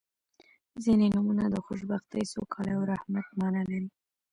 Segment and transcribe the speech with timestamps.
[0.83, 3.89] •ځینې نومونه د خوشبختۍ، سوکالۍ او رحمت معنا لري.